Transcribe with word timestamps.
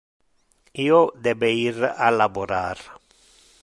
Io 0.85 1.01
debe 1.29 1.53
ir 1.67 1.79
a 2.07 2.11
laborar. 2.19 2.85